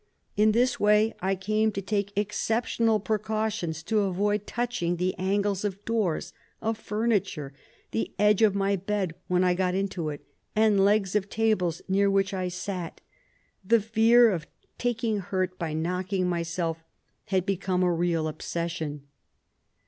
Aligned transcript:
In 0.35 0.51
this 0.51 0.79
way 0.79 1.13
I 1.19 1.35
came 1.35 1.71
to 1.73 1.79
take 1.79 2.15
26 2.15 2.17
RESEARCH 2.17 2.33
DEFENCE 2.33 2.37
SOCIETY 2.37 2.57
exceptional 2.57 2.99
precautions 3.01 3.83
to 3.83 3.99
avoid 3.99 4.47
touching 4.47 4.95
the 4.95 5.13
angles 5.19 5.63
of 5.63 5.85
doors, 5.85 6.33
of 6.59 6.79
furniture, 6.79 7.53
the 7.91 8.11
edge 8.17 8.41
of 8.41 8.55
my 8.55 8.75
bed 8.75 9.13
when 9.27 9.43
I 9.43 9.53
got 9.53 9.75
into 9.75 10.09
it, 10.09 10.25
and 10.55 10.83
legs 10.83 11.15
of 11.15 11.29
tables 11.29 11.83
near 11.87 12.09
which 12.09 12.33
I 12.33 12.47
sat. 12.47 12.99
The 13.63 13.79
fear 13.79 14.31
of 14.31 14.47
taking 14.79 15.19
hurt 15.19 15.59
by 15.59 15.73
knocking 15.73 16.27
myself 16.27 16.83
had 17.25 17.45
become 17.45 17.83
a 17.83 17.93
real 17.93 18.27
obsession. 18.27 19.03